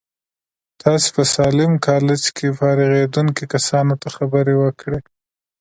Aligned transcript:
تاسې 0.81 1.07
په 1.15 1.23
ساليم 1.35 1.73
کالج 1.87 2.21
کې 2.35 2.47
فارغېدونکو 2.57 3.43
کسانو 3.53 3.93
ته 4.01 4.07
خبرې 4.17 4.55
وکړې. 4.63 4.99